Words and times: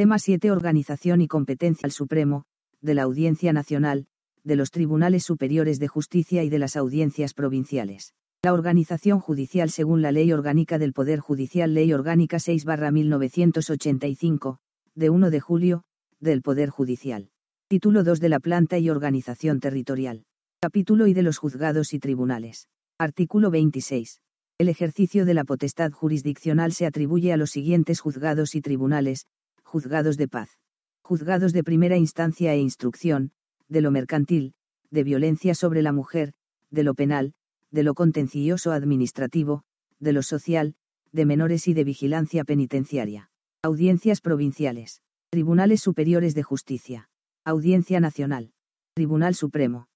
Tema 0.00 0.18
7. 0.18 0.50
Organización 0.50 1.20
y 1.20 1.28
competencia 1.28 1.86
al 1.86 1.92
Supremo, 1.92 2.46
de 2.80 2.94
la 2.94 3.02
Audiencia 3.02 3.52
Nacional, 3.52 4.06
de 4.44 4.56
los 4.56 4.70
Tribunales 4.70 5.24
Superiores 5.24 5.78
de 5.78 5.88
Justicia 5.88 6.42
y 6.42 6.48
de 6.48 6.58
las 6.58 6.74
audiencias 6.74 7.34
provinciales. 7.34 8.14
La 8.42 8.54
organización 8.54 9.20
judicial 9.20 9.68
según 9.68 10.00
la 10.00 10.10
Ley 10.10 10.32
Orgánica 10.32 10.78
del 10.78 10.94
Poder 10.94 11.20
Judicial 11.20 11.74
Ley 11.74 11.92
Orgánica 11.92 12.38
6-1985, 12.38 14.56
de 14.94 15.10
1 15.10 15.30
de 15.30 15.40
julio, 15.40 15.82
del 16.18 16.40
Poder 16.40 16.70
Judicial. 16.70 17.28
Título 17.68 18.02
2 18.02 18.20
de 18.20 18.28
la 18.30 18.40
Planta 18.40 18.78
y 18.78 18.88
Organización 18.88 19.60
Territorial. 19.60 20.24
Capítulo 20.62 21.08
y 21.08 21.12
de 21.12 21.24
los 21.24 21.36
juzgados 21.36 21.92
y 21.92 21.98
tribunales. 21.98 22.68
Artículo 22.98 23.50
26. 23.50 24.22
El 24.56 24.70
ejercicio 24.70 25.26
de 25.26 25.34
la 25.34 25.44
potestad 25.44 25.92
jurisdiccional 25.92 26.72
se 26.72 26.86
atribuye 26.86 27.34
a 27.34 27.36
los 27.36 27.50
siguientes 27.50 28.00
juzgados 28.00 28.54
y 28.54 28.62
tribunales, 28.62 29.26
juzgados 29.70 30.16
de 30.16 30.26
paz, 30.26 30.58
juzgados 31.00 31.52
de 31.52 31.62
primera 31.62 31.96
instancia 31.96 32.52
e 32.54 32.58
instrucción, 32.58 33.30
de 33.68 33.80
lo 33.82 33.92
mercantil, 33.92 34.54
de 34.90 35.04
violencia 35.04 35.54
sobre 35.54 35.80
la 35.80 35.92
mujer, 35.92 36.32
de 36.72 36.82
lo 36.82 36.94
penal, 36.94 37.34
de 37.70 37.84
lo 37.84 37.94
contencioso 37.94 38.72
administrativo, 38.72 39.62
de 40.00 40.12
lo 40.12 40.24
social, 40.24 40.74
de 41.12 41.24
menores 41.24 41.68
y 41.68 41.74
de 41.74 41.84
vigilancia 41.84 42.42
penitenciaria. 42.42 43.30
Audiencias 43.62 44.20
provinciales. 44.20 45.02
Tribunales 45.28 45.80
Superiores 45.80 46.34
de 46.34 46.42
Justicia. 46.42 47.08
Audiencia 47.44 48.00
Nacional. 48.00 48.50
Tribunal 48.94 49.36
Supremo. 49.36 49.86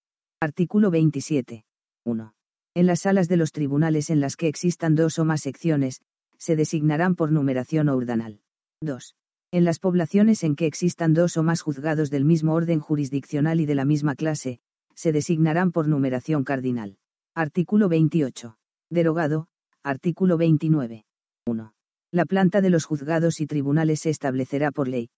Artículo 0.41 0.93
27. 0.93 1.65
1. 2.05 2.33
En 2.75 2.87
las 2.87 3.01
salas 3.01 3.27
de 3.27 3.39
los 3.39 3.51
tribunales 3.51 4.09
en 4.11 4.21
las 4.21 4.37
que 4.37 4.47
existan 4.47 4.95
dos 4.95 5.19
o 5.19 5.25
más 5.25 5.41
secciones, 5.41 6.01
se 6.39 6.55
designarán 6.55 7.17
por 7.17 7.33
numeración 7.33 7.89
ordinal. 7.89 8.41
2. 8.81 9.17
En 9.55 9.65
las 9.65 9.79
poblaciones 9.79 10.43
en 10.43 10.57
que 10.57 10.67
existan 10.67 11.15
dos 11.15 11.37
o 11.37 11.45
más 11.45 11.61
juzgados 11.61 12.11
del 12.11 12.25
mismo 12.25 12.55
orden 12.55 12.81
jurisdiccional 12.81 13.61
y 13.61 13.67
de 13.67 13.77
la 13.77 13.85
misma 13.85 14.17
clase, 14.17 14.59
se 14.97 15.13
designarán 15.13 15.71
por 15.71 15.87
numeración 15.87 16.43
cardinal. 16.43 16.97
Artículo 17.37 17.89
28. 17.89 18.57
Derogado. 18.91 19.47
Artículo 19.85 20.39
29. 20.39 21.05
1. 21.47 21.73
La 22.11 22.25
planta 22.25 22.63
de 22.63 22.71
los 22.71 22.85
juzgados 22.85 23.41
y 23.41 23.47
tribunales 23.47 24.01
se 24.01 24.11
establecerá 24.11 24.73
por 24.73 24.89
ley. 24.89 25.11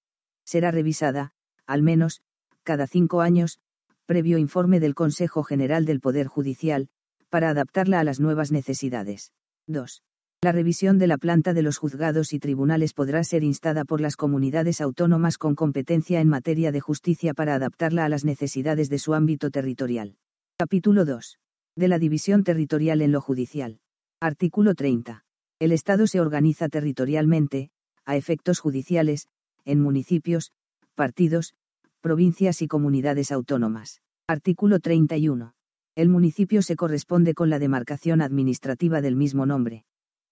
Será 0.45 0.71
revisada, 0.71 1.33
al 1.67 1.83
menos, 1.83 2.21
cada 2.63 2.87
cinco 2.87 3.23
años, 3.23 3.59
previo 4.05 4.37
informe 4.37 4.81
del 4.81 4.95
Consejo 4.95 5.45
General 5.45 5.87
del 5.87 6.01
Poder 6.01 6.27
Judicial, 6.27 6.91
para 7.31 7.49
adaptarla 7.49 8.01
a 8.01 8.05
las 8.05 8.21
nuevas 8.21 8.53
necesidades. 8.53 9.33
2. 9.67 10.03
La 10.47 10.53
revisión 10.53 10.97
de 10.99 11.09
la 11.09 11.19
planta 11.19 11.55
de 11.55 11.63
los 11.63 11.77
juzgados 11.77 12.33
y 12.33 12.39
tribunales 12.39 12.95
podrá 12.95 13.25
ser 13.25 13.43
instada 13.43 13.85
por 13.85 14.01
las 14.01 14.15
comunidades 14.15 14.81
autónomas 14.81 15.39
con 15.39 15.57
competencia 15.57 16.21
en 16.21 16.29
materia 16.29 16.71
de 16.71 16.79
justicia 16.79 17.35
para 17.35 17.57
adaptarla 17.57 18.05
a 18.05 18.09
las 18.09 18.25
necesidades 18.25 18.89
de 18.89 19.01
su 19.01 19.15
ámbito 19.15 19.51
territorial. 19.51 20.15
Capítulo 20.57 21.05
2. 21.05 21.41
De 21.75 21.89
la 21.89 21.99
división 21.99 22.45
territorial 22.45 23.03
en 23.03 23.11
lo 23.11 23.21
judicial. 23.21 23.81
Artículo 24.21 24.77
30. 24.77 25.25
El 25.59 25.73
Estado 25.73 26.07
se 26.07 26.21
organiza 26.21 26.69
territorialmente, 26.69 27.71
a 28.05 28.15
efectos 28.15 28.61
judiciales, 28.61 29.27
en 29.65 29.81
municipios, 29.81 30.53
partidos, 30.95 31.55
provincias 32.01 32.63
y 32.63 32.69
comunidades 32.69 33.33
autónomas. 33.33 34.01
Artículo 34.29 34.79
31. 34.79 35.55
El 35.97 36.09
municipio 36.09 36.63
se 36.63 36.77
corresponde 36.77 37.35
con 37.35 37.51
la 37.51 37.59
demarcación 37.59 38.23
administrativa 38.23 39.01
del 39.01 39.17
mismo 39.17 39.45
nombre. 39.45 39.85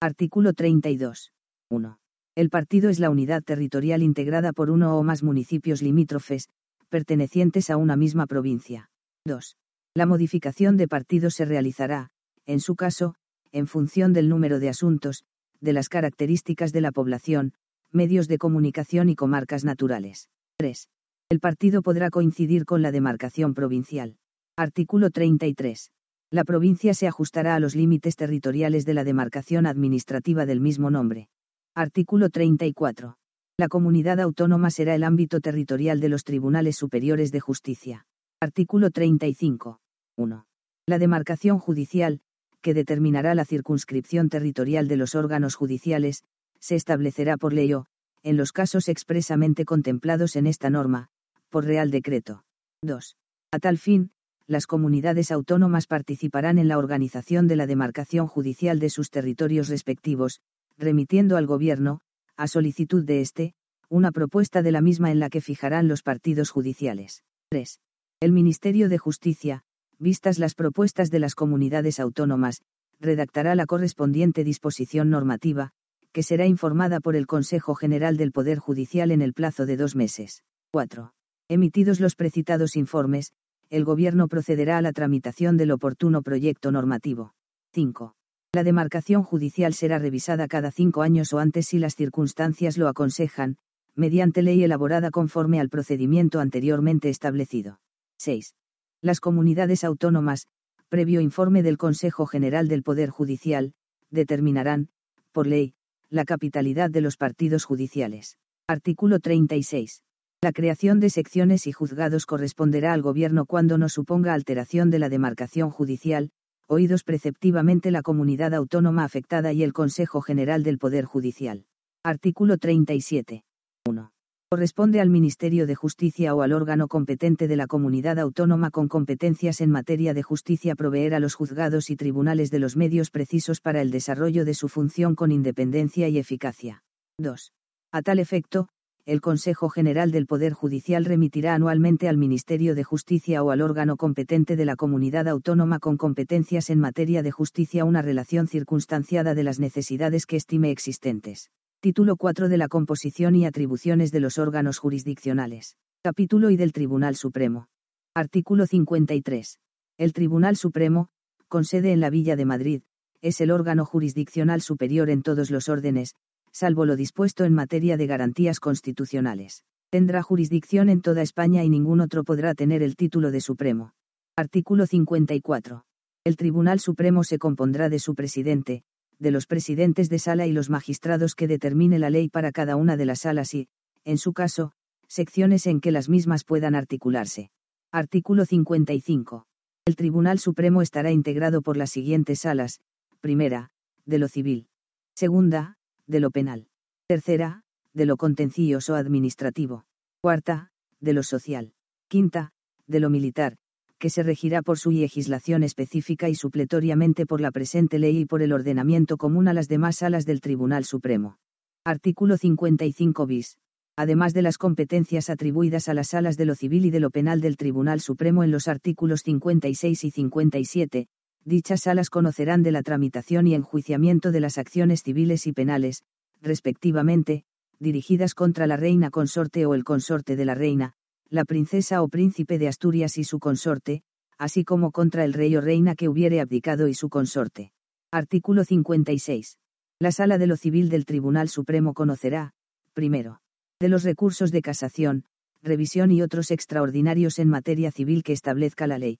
Artículo 0.04 0.52
32. 0.52 1.32
1. 1.70 1.98
El 2.34 2.50
partido 2.50 2.90
es 2.90 3.00
la 3.00 3.08
unidad 3.08 3.42
territorial 3.42 4.02
integrada 4.02 4.52
por 4.52 4.68
uno 4.68 4.98
o 4.98 5.02
más 5.02 5.22
municipios 5.22 5.80
limítrofes, 5.80 6.50
pertenecientes 6.90 7.70
a 7.70 7.78
una 7.78 7.96
misma 7.96 8.26
provincia. 8.26 8.90
2. 9.24 9.56
La 9.94 10.04
modificación 10.04 10.76
de 10.76 10.88
partido 10.88 11.30
se 11.30 11.46
realizará, 11.46 12.10
en 12.44 12.60
su 12.60 12.76
caso, 12.76 13.14
en 13.50 13.66
función 13.66 14.12
del 14.12 14.28
número 14.28 14.60
de 14.60 14.68
asuntos, 14.68 15.24
de 15.62 15.72
las 15.72 15.88
características 15.88 16.74
de 16.74 16.82
la 16.82 16.92
población, 16.92 17.54
medios 17.90 18.28
de 18.28 18.36
comunicación 18.36 19.08
y 19.08 19.16
comarcas 19.16 19.64
naturales. 19.64 20.28
3. 20.58 20.86
El 21.30 21.40
partido 21.40 21.80
podrá 21.80 22.10
coincidir 22.10 22.66
con 22.66 22.82
la 22.82 22.92
demarcación 22.92 23.54
provincial. 23.54 24.18
Artículo 24.54 25.08
33 25.08 25.90
la 26.34 26.42
provincia 26.42 26.94
se 26.94 27.06
ajustará 27.06 27.54
a 27.54 27.60
los 27.60 27.76
límites 27.76 28.16
territoriales 28.16 28.84
de 28.84 28.92
la 28.92 29.04
demarcación 29.04 29.66
administrativa 29.66 30.46
del 30.46 30.60
mismo 30.60 30.90
nombre. 30.90 31.28
Artículo 31.76 32.28
34. 32.28 33.14
La 33.56 33.68
comunidad 33.68 34.18
autónoma 34.18 34.72
será 34.72 34.96
el 34.96 35.04
ámbito 35.04 35.38
territorial 35.38 36.00
de 36.00 36.08
los 36.08 36.24
tribunales 36.24 36.74
superiores 36.74 37.30
de 37.30 37.38
justicia. 37.38 38.06
Artículo 38.40 38.90
35. 38.90 39.78
1. 40.16 40.46
La 40.86 40.98
demarcación 40.98 41.60
judicial, 41.60 42.20
que 42.62 42.74
determinará 42.74 43.36
la 43.36 43.44
circunscripción 43.44 44.28
territorial 44.28 44.88
de 44.88 44.96
los 44.96 45.14
órganos 45.14 45.54
judiciales, 45.54 46.24
se 46.58 46.74
establecerá 46.74 47.36
por 47.36 47.52
ley 47.52 47.74
o, 47.74 47.86
en 48.24 48.36
los 48.36 48.50
casos 48.50 48.88
expresamente 48.88 49.64
contemplados 49.64 50.34
en 50.34 50.48
esta 50.48 50.68
norma, 50.68 51.10
por 51.48 51.64
Real 51.64 51.92
Decreto. 51.92 52.42
2. 52.82 53.16
A 53.52 53.58
tal 53.60 53.78
fin, 53.78 54.10
las 54.46 54.66
comunidades 54.66 55.30
autónomas 55.30 55.86
participarán 55.86 56.58
en 56.58 56.68
la 56.68 56.78
organización 56.78 57.48
de 57.48 57.56
la 57.56 57.66
demarcación 57.66 58.26
judicial 58.26 58.78
de 58.78 58.90
sus 58.90 59.10
territorios 59.10 59.68
respectivos, 59.68 60.40
remitiendo 60.76 61.36
al 61.36 61.46
Gobierno, 61.46 62.00
a 62.36 62.46
solicitud 62.46 63.04
de 63.04 63.20
éste, 63.20 63.54
una 63.88 64.12
propuesta 64.12 64.62
de 64.62 64.72
la 64.72 64.80
misma 64.80 65.10
en 65.10 65.20
la 65.20 65.30
que 65.30 65.40
fijarán 65.40 65.88
los 65.88 66.02
partidos 66.02 66.50
judiciales. 66.50 67.22
3. 67.50 67.80
El 68.20 68.32
Ministerio 68.32 68.88
de 68.88 68.98
Justicia, 68.98 69.62
vistas 69.98 70.38
las 70.38 70.54
propuestas 70.54 71.10
de 71.10 71.20
las 71.20 71.34
comunidades 71.34 72.00
autónomas, 72.00 72.60
redactará 73.00 73.54
la 73.54 73.66
correspondiente 73.66 74.44
disposición 74.44 75.10
normativa, 75.10 75.70
que 76.12 76.22
será 76.22 76.46
informada 76.46 77.00
por 77.00 77.16
el 77.16 77.26
Consejo 77.26 77.74
General 77.74 78.16
del 78.16 78.32
Poder 78.32 78.58
Judicial 78.58 79.10
en 79.10 79.22
el 79.22 79.32
plazo 79.32 79.66
de 79.66 79.76
dos 79.76 79.96
meses. 79.96 80.42
4. 80.70 81.12
Emitidos 81.48 82.00
los 82.00 82.14
precitados 82.14 82.76
informes, 82.76 83.32
el 83.70 83.84
Gobierno 83.84 84.28
procederá 84.28 84.78
a 84.78 84.82
la 84.82 84.92
tramitación 84.92 85.56
del 85.56 85.70
oportuno 85.70 86.22
proyecto 86.22 86.70
normativo. 86.70 87.34
5. 87.72 88.14
La 88.54 88.62
demarcación 88.62 89.24
judicial 89.24 89.74
será 89.74 89.98
revisada 89.98 90.46
cada 90.46 90.70
cinco 90.70 91.02
años 91.02 91.32
o 91.32 91.38
antes 91.38 91.66
si 91.66 91.80
las 91.80 91.96
circunstancias 91.96 92.78
lo 92.78 92.86
aconsejan, 92.86 93.56
mediante 93.96 94.42
ley 94.42 94.62
elaborada 94.62 95.10
conforme 95.10 95.58
al 95.58 95.68
procedimiento 95.68 96.38
anteriormente 96.38 97.08
establecido. 97.08 97.80
6. 98.18 98.54
Las 99.00 99.18
comunidades 99.18 99.82
autónomas, 99.82 100.46
previo 100.88 101.20
informe 101.20 101.64
del 101.64 101.78
Consejo 101.78 102.26
General 102.26 102.68
del 102.68 102.84
Poder 102.84 103.10
Judicial, 103.10 103.72
determinarán, 104.10 104.88
por 105.32 105.48
ley, 105.48 105.74
la 106.10 106.24
capitalidad 106.24 106.90
de 106.90 107.00
los 107.00 107.16
partidos 107.16 107.64
judiciales. 107.64 108.38
Artículo 108.68 109.18
36. 109.18 110.03
La 110.44 110.52
creación 110.52 111.00
de 111.00 111.08
secciones 111.08 111.66
y 111.66 111.72
juzgados 111.72 112.26
corresponderá 112.26 112.92
al 112.92 113.00
Gobierno 113.00 113.46
cuando 113.46 113.78
no 113.78 113.88
suponga 113.88 114.34
alteración 114.34 114.90
de 114.90 114.98
la 114.98 115.08
demarcación 115.08 115.70
judicial, 115.70 116.32
oídos 116.68 117.02
preceptivamente 117.02 117.90
la 117.90 118.02
comunidad 118.02 118.52
autónoma 118.52 119.04
afectada 119.04 119.54
y 119.54 119.62
el 119.62 119.72
Consejo 119.72 120.20
General 120.20 120.62
del 120.62 120.76
Poder 120.76 121.06
Judicial. 121.06 121.64
Artículo 122.04 122.58
37. 122.58 123.42
1. 123.88 124.12
Corresponde 124.50 125.00
al 125.00 125.08
Ministerio 125.08 125.66
de 125.66 125.76
Justicia 125.76 126.34
o 126.34 126.42
al 126.42 126.52
órgano 126.52 126.88
competente 126.88 127.48
de 127.48 127.56
la 127.56 127.66
comunidad 127.66 128.18
autónoma 128.18 128.70
con 128.70 128.88
competencias 128.88 129.62
en 129.62 129.70
materia 129.70 130.12
de 130.12 130.22
justicia 130.22 130.74
proveer 130.74 131.14
a 131.14 131.20
los 131.20 131.32
juzgados 131.32 131.88
y 131.88 131.96
tribunales 131.96 132.50
de 132.50 132.58
los 132.58 132.76
medios 132.76 133.10
precisos 133.10 133.62
para 133.62 133.80
el 133.80 133.90
desarrollo 133.90 134.44
de 134.44 134.52
su 134.52 134.68
función 134.68 135.14
con 135.14 135.32
independencia 135.32 136.06
y 136.08 136.18
eficacia. 136.18 136.82
2. 137.18 137.50
A 137.92 138.02
tal 138.02 138.18
efecto, 138.18 138.68
el 139.06 139.20
Consejo 139.20 139.68
General 139.68 140.10
del 140.10 140.26
Poder 140.26 140.54
Judicial 140.54 141.04
remitirá 141.04 141.54
anualmente 141.54 142.08
al 142.08 142.16
Ministerio 142.16 142.74
de 142.74 142.84
Justicia 142.84 143.42
o 143.42 143.50
al 143.50 143.60
órgano 143.60 143.98
competente 143.98 144.56
de 144.56 144.64
la 144.64 144.76
comunidad 144.76 145.28
autónoma 145.28 145.78
con 145.78 145.98
competencias 145.98 146.70
en 146.70 146.80
materia 146.80 147.22
de 147.22 147.30
justicia 147.30 147.84
una 147.84 148.00
relación 148.00 148.48
circunstanciada 148.48 149.34
de 149.34 149.44
las 149.44 149.60
necesidades 149.60 150.24
que 150.24 150.36
estime 150.36 150.70
existentes. 150.70 151.50
Título 151.80 152.16
4 152.16 152.48
de 152.48 152.56
la 152.56 152.68
composición 152.68 153.36
y 153.36 153.44
atribuciones 153.44 154.10
de 154.10 154.20
los 154.20 154.38
órganos 154.38 154.78
jurisdiccionales. 154.78 155.76
Capítulo 156.02 156.48
y 156.48 156.56
del 156.56 156.72
Tribunal 156.72 157.14
Supremo. 157.14 157.66
Artículo 158.14 158.66
53. 158.66 159.58
El 159.98 160.14
Tribunal 160.14 160.56
Supremo, 160.56 161.08
con 161.48 161.64
sede 161.64 161.92
en 161.92 162.00
la 162.00 162.08
Villa 162.08 162.36
de 162.36 162.46
Madrid, 162.46 162.82
es 163.20 163.42
el 163.42 163.50
órgano 163.50 163.84
jurisdiccional 163.84 164.62
superior 164.62 165.10
en 165.10 165.22
todos 165.22 165.50
los 165.50 165.68
órdenes, 165.68 166.14
salvo 166.54 166.86
lo 166.86 166.94
dispuesto 166.94 167.44
en 167.44 167.52
materia 167.52 167.96
de 167.96 168.06
garantías 168.06 168.60
constitucionales. 168.60 169.64
Tendrá 169.90 170.22
jurisdicción 170.22 170.88
en 170.88 171.02
toda 171.02 171.20
España 171.20 171.64
y 171.64 171.68
ningún 171.68 172.00
otro 172.00 172.22
podrá 172.22 172.54
tener 172.54 172.82
el 172.82 172.94
título 172.94 173.32
de 173.32 173.40
Supremo. 173.40 173.92
Artículo 174.36 174.86
54. 174.86 175.84
El 176.24 176.36
Tribunal 176.36 176.78
Supremo 176.78 177.24
se 177.24 177.38
compondrá 177.38 177.88
de 177.88 177.98
su 177.98 178.14
presidente, 178.14 178.82
de 179.18 179.30
los 179.32 179.46
presidentes 179.46 180.08
de 180.08 180.18
sala 180.20 180.46
y 180.46 180.52
los 180.52 180.70
magistrados 180.70 181.34
que 181.34 181.48
determine 181.48 181.98
la 181.98 182.10
ley 182.10 182.28
para 182.28 182.52
cada 182.52 182.76
una 182.76 182.96
de 182.96 183.04
las 183.04 183.20
salas 183.20 183.52
y, 183.52 183.68
en 184.04 184.18
su 184.18 184.32
caso, 184.32 184.72
secciones 185.08 185.66
en 185.66 185.80
que 185.80 185.92
las 185.92 186.08
mismas 186.08 186.44
puedan 186.44 186.76
articularse. 186.76 187.50
Artículo 187.92 188.44
55. 188.44 189.46
El 189.86 189.96
Tribunal 189.96 190.38
Supremo 190.38 190.82
estará 190.82 191.10
integrado 191.10 191.62
por 191.62 191.76
las 191.76 191.90
siguientes 191.90 192.40
salas, 192.40 192.80
primera, 193.20 193.70
de 194.06 194.18
lo 194.18 194.28
civil. 194.28 194.66
Segunda, 195.14 195.76
de 196.06 196.20
lo 196.20 196.30
penal. 196.30 196.68
Tercera, 197.06 197.62
de 197.92 198.06
lo 198.06 198.16
contencioso 198.16 198.94
administrativo. 198.94 199.84
Cuarta, 200.20 200.70
de 201.00 201.12
lo 201.12 201.22
social. 201.22 201.72
Quinta, 202.08 202.52
de 202.86 203.00
lo 203.00 203.10
militar, 203.10 203.56
que 203.98 204.10
se 204.10 204.22
regirá 204.22 204.62
por 204.62 204.78
su 204.78 204.90
legislación 204.90 205.62
específica 205.62 206.28
y 206.28 206.34
supletoriamente 206.34 207.26
por 207.26 207.40
la 207.40 207.50
presente 207.50 207.98
ley 207.98 208.18
y 208.18 208.26
por 208.26 208.42
el 208.42 208.52
ordenamiento 208.52 209.16
común 209.16 209.48
a 209.48 209.54
las 209.54 209.68
demás 209.68 209.96
salas 209.96 210.26
del 210.26 210.40
Tribunal 210.40 210.84
Supremo. 210.84 211.38
Artículo 211.84 212.36
55 212.36 213.26
bis. 213.26 213.58
Además 213.96 214.34
de 214.34 214.42
las 214.42 214.58
competencias 214.58 215.30
atribuidas 215.30 215.88
a 215.88 215.94
las 215.94 216.08
salas 216.08 216.36
de 216.36 216.46
lo 216.46 216.54
civil 216.54 216.84
y 216.84 216.90
de 216.90 217.00
lo 217.00 217.10
penal 217.10 217.40
del 217.40 217.56
Tribunal 217.56 218.00
Supremo 218.00 218.42
en 218.42 218.50
los 218.50 218.66
artículos 218.66 219.20
56 219.22 220.04
y 220.04 220.10
57, 220.10 221.06
dichas 221.44 221.82
salas 221.82 222.10
conocerán 222.10 222.62
de 222.62 222.72
la 222.72 222.82
tramitación 222.82 223.46
y 223.46 223.54
enjuiciamiento 223.54 224.32
de 224.32 224.40
las 224.40 224.58
acciones 224.58 225.02
civiles 225.02 225.46
y 225.46 225.52
penales, 225.52 226.02
respectivamente, 226.40 227.44
dirigidas 227.78 228.34
contra 228.34 228.66
la 228.66 228.76
reina 228.76 229.10
consorte 229.10 229.66
o 229.66 229.74
el 229.74 229.84
consorte 229.84 230.36
de 230.36 230.44
la 230.44 230.54
reina, 230.54 230.94
la 231.28 231.44
princesa 231.44 232.02
o 232.02 232.08
príncipe 232.08 232.58
de 232.58 232.68
Asturias 232.68 233.18
y 233.18 233.24
su 233.24 233.38
consorte, 233.38 234.02
así 234.38 234.64
como 234.64 234.90
contra 234.90 235.24
el 235.24 235.32
rey 235.32 235.56
o 235.56 235.60
reina 235.60 235.94
que 235.94 236.08
hubiere 236.08 236.40
abdicado 236.40 236.88
y 236.88 236.94
su 236.94 237.08
consorte. 237.08 237.72
Artículo 238.10 238.64
56. 238.64 239.58
La 239.98 240.12
Sala 240.12 240.38
de 240.38 240.46
lo 240.46 240.56
Civil 240.56 240.88
del 240.88 241.04
Tribunal 241.04 241.48
Supremo 241.48 241.94
conocerá, 241.94 242.52
primero, 242.94 243.40
de 243.80 243.88
los 243.88 244.02
recursos 244.02 244.50
de 244.50 244.62
casación, 244.62 245.24
revisión 245.62 246.10
y 246.10 246.22
otros 246.22 246.50
extraordinarios 246.50 247.38
en 247.38 247.48
materia 247.48 247.90
civil 247.90 248.22
que 248.22 248.32
establezca 248.32 248.86
la 248.86 248.98
ley. 248.98 249.18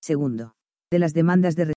Segundo, 0.00 0.55
de 0.88 1.00
las 1.00 1.14
demandas 1.14 1.56
de 1.56 1.74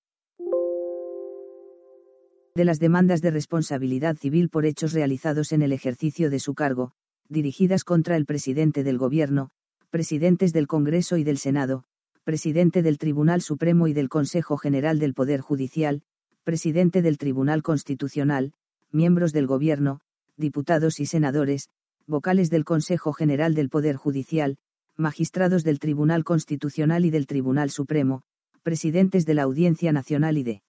responsabilidad 3.32 4.16
civil 4.16 4.48
por 4.48 4.64
hechos 4.64 4.92
realizados 4.92 5.50
en 5.50 5.62
el 5.62 5.72
ejercicio 5.72 6.30
de 6.30 6.38
su 6.38 6.54
cargo, 6.54 6.92
dirigidas 7.28 7.82
contra 7.82 8.16
el 8.16 8.24
presidente 8.24 8.84
del 8.84 8.98
gobierno, 8.98 9.50
presidentes 9.90 10.52
del 10.52 10.68
Congreso 10.68 11.16
y 11.16 11.24
del 11.24 11.38
Senado, 11.38 11.82
presidente 12.22 12.82
del 12.82 12.98
Tribunal 12.98 13.42
Supremo 13.42 13.88
y 13.88 13.94
del 13.94 14.08
Consejo 14.08 14.56
General 14.56 15.00
del 15.00 15.14
Poder 15.14 15.40
Judicial, 15.40 16.02
presidente 16.44 17.02
del 17.02 17.18
Tribunal 17.18 17.64
Constitucional, 17.64 18.52
miembros 18.92 19.32
del 19.32 19.48
Gobierno, 19.48 20.02
diputados 20.36 21.00
y 21.00 21.06
senadores, 21.06 21.68
vocales 22.06 22.48
del 22.48 22.64
Consejo 22.64 23.12
General 23.12 23.54
del 23.54 23.70
Poder 23.70 23.96
Judicial, 23.96 24.58
magistrados 24.96 25.64
del 25.64 25.80
Tribunal 25.80 26.22
Constitucional 26.22 27.04
y 27.04 27.10
del 27.10 27.26
Tribunal 27.26 27.70
Supremo, 27.70 28.22
presidentes 28.62 29.26
de 29.26 29.34
la 29.34 29.42
Audiencia 29.42 29.92
Nacional 29.92 30.38
y 30.38 30.42
de 30.42 30.62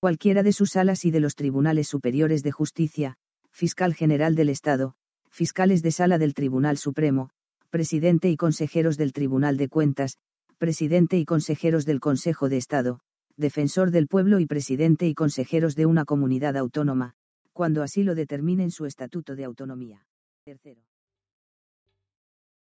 cualquiera 0.00 0.42
de 0.42 0.52
sus 0.52 0.70
salas 0.70 1.04
y 1.04 1.10
de 1.10 1.20
los 1.20 1.34
tribunales 1.34 1.88
superiores 1.88 2.42
de 2.42 2.52
justicia, 2.52 3.16
fiscal 3.50 3.94
general 3.94 4.34
del 4.34 4.48
Estado, 4.48 4.94
fiscales 5.30 5.82
de 5.82 5.90
sala 5.90 6.18
del 6.18 6.34
Tribunal 6.34 6.78
Supremo, 6.78 7.30
presidente 7.70 8.30
y 8.30 8.36
consejeros 8.36 8.96
del 8.96 9.12
Tribunal 9.12 9.56
de 9.56 9.68
Cuentas, 9.68 10.18
presidente 10.58 11.18
y 11.18 11.24
consejeros 11.24 11.84
del 11.84 12.00
Consejo 12.00 12.48
de 12.48 12.56
Estado, 12.56 13.00
defensor 13.36 13.90
del 13.90 14.08
pueblo 14.08 14.40
y 14.40 14.46
presidente 14.46 15.06
y 15.06 15.14
consejeros 15.14 15.74
de 15.74 15.86
una 15.86 16.04
comunidad 16.04 16.56
autónoma, 16.56 17.14
cuando 17.52 17.82
así 17.82 18.02
lo 18.02 18.14
determinen 18.14 18.70
su 18.70 18.86
estatuto 18.86 19.36
de 19.36 19.44
autonomía. 19.44 20.06
Tercero. 20.44 20.82